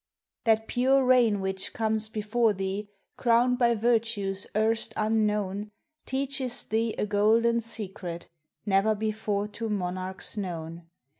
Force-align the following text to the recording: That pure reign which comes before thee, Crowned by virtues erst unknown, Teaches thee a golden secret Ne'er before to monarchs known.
That 0.45 0.67
pure 0.67 1.05
reign 1.05 1.41
which 1.41 1.73
comes 1.73 2.09
before 2.09 2.53
thee, 2.53 2.89
Crowned 3.17 3.59
by 3.59 3.75
virtues 3.75 4.47
erst 4.57 4.95
unknown, 4.97 5.69
Teaches 6.07 6.65
thee 6.65 6.95
a 6.97 7.05
golden 7.05 7.59
secret 7.61 8.27
Ne'er 8.65 8.95
before 8.95 9.47
to 9.49 9.69
monarchs 9.69 10.37
known. 10.37 10.87